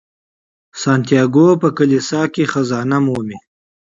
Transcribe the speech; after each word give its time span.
سانتیاګو 0.81 1.47
په 1.61 1.67
کلیسا 1.77 2.21
کې 2.33 2.43
خزانه 2.51 2.97
مومي. 3.05 3.37